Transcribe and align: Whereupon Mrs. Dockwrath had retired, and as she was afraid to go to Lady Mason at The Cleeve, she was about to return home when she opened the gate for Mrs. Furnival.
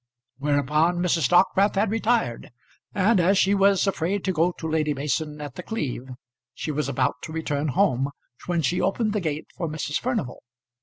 Whereupon 0.39 0.95
Mrs. 0.97 1.29
Dockwrath 1.29 1.75
had 1.75 1.91
retired, 1.91 2.49
and 2.91 3.19
as 3.19 3.37
she 3.37 3.53
was 3.53 3.85
afraid 3.85 4.25
to 4.25 4.31
go 4.31 4.51
to 4.53 4.67
Lady 4.67 4.95
Mason 4.95 5.39
at 5.39 5.53
The 5.53 5.61
Cleeve, 5.61 6.09
she 6.55 6.71
was 6.71 6.89
about 6.89 7.17
to 7.21 7.31
return 7.31 7.67
home 7.67 8.09
when 8.47 8.63
she 8.63 8.81
opened 8.81 9.13
the 9.13 9.21
gate 9.21 9.45
for 9.55 9.67
Mrs. 9.69 9.99
Furnival. 9.99 10.41